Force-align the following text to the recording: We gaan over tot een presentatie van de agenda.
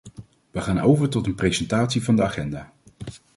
We 0.51 0.61
gaan 0.61 0.79
over 0.79 1.09
tot 1.09 1.25
een 1.25 1.35
presentatie 1.35 2.03
van 2.03 2.15
de 2.15 2.23
agenda. 2.23 2.73